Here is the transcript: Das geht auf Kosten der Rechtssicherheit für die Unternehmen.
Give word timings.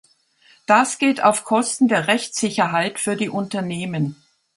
Das 0.65 0.97
geht 0.97 1.21
auf 1.23 1.43
Kosten 1.43 1.87
der 1.87 2.07
Rechtssicherheit 2.07 2.97
für 2.97 3.15
die 3.15 3.29
Unternehmen. 3.29 4.15